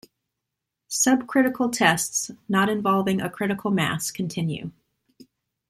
[0.89, 4.71] Subcritical tests not involving a critical mass continue.